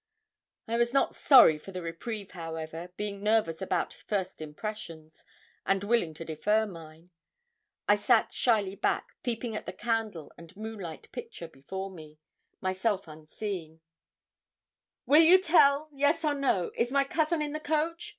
I 0.67 0.77
was 0.77 0.93
not 0.93 1.13
sorry 1.13 1.59
for 1.59 1.71
the 1.71 1.83
reprieve, 1.83 2.31
however: 2.31 2.91
being 2.97 3.21
nervous 3.21 3.61
about 3.61 3.93
first 3.93 4.41
impressions, 4.41 5.23
and 5.63 5.83
willing 5.83 6.15
to 6.15 6.25
defer 6.25 6.65
mine, 6.65 7.11
I 7.87 7.97
sat 7.97 8.31
shyly 8.31 8.73
back, 8.75 9.09
peeping 9.21 9.55
at 9.55 9.67
the 9.67 9.73
candle 9.73 10.31
and 10.39 10.57
moonlight 10.57 11.11
picture 11.11 11.47
before 11.47 11.91
me, 11.91 12.17
myself 12.61 13.07
unseen. 13.07 13.81
'Will 15.05 15.21
you 15.21 15.39
tell 15.39 15.87
yes 15.93 16.25
or 16.25 16.33
no 16.33 16.71
is 16.75 16.89
my 16.89 17.03
cousin 17.03 17.39
in 17.43 17.51
the 17.53 17.59
coach?' 17.59 18.09